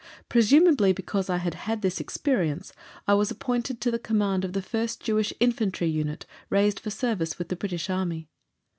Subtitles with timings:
[0.29, 2.73] Presumably because I had had this experience,
[3.07, 7.37] I was appointed to the command of the first Jewish Infantry unit raised for service
[7.37, 8.27] with the British Army.